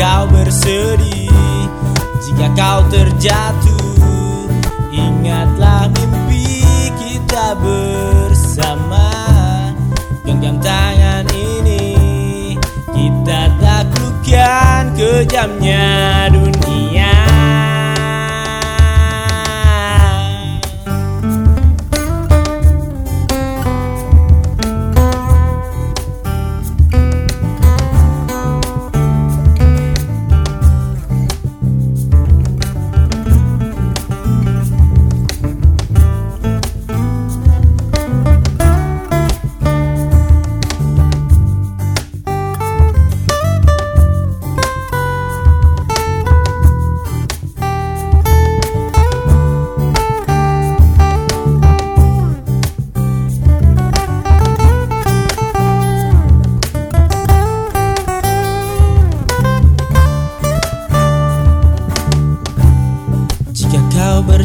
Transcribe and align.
kau 0.00 0.24
bersedih 0.32 1.28
Jika 2.24 2.46
kau 2.56 2.80
terjatuh 2.88 4.48
Ingatlah 4.90 5.92
mimpi 5.92 6.64
kita 6.96 7.52
bersama. 7.60 9.12
Genggam 10.24 10.56
tangan 10.64 11.28
ini 11.36 12.48
Kita 12.88 13.40
taklukkan 13.60 14.96
kejamnya 14.96 15.88
dunia 16.32 16.59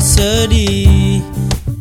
bersedih, 0.05 1.17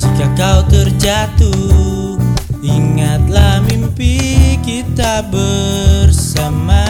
jika 0.00 0.26
kau 0.32 0.64
terjatuh, 0.72 2.16
ingatlah 2.64 3.60
mimpi 3.68 4.56
kita 4.64 5.28
bersama. 5.28 6.88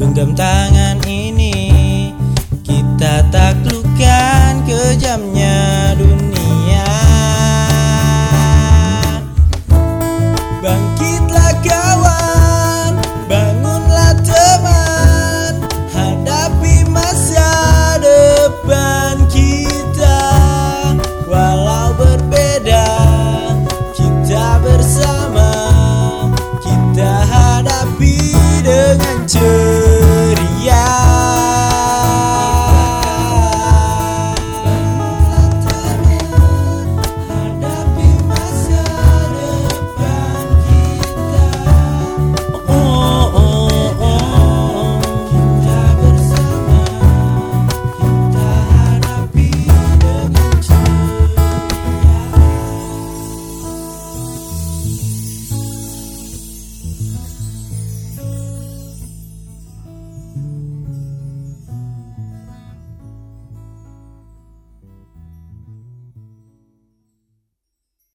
Genggam 0.00 0.32
tangan 0.32 1.04
ini, 1.04 2.08
kita 2.64 3.20
taklukkan 3.28 3.93